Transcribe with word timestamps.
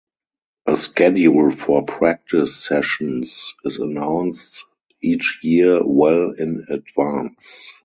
A 0.65 0.75
schedule 0.77 1.51
for 1.51 1.85
practice 1.85 2.57
sessions 2.57 3.53
is 3.63 3.77
announced 3.77 4.65
each 5.03 5.41
year 5.43 5.85
well 5.85 6.31
in 6.31 6.65
advance. 6.69 7.71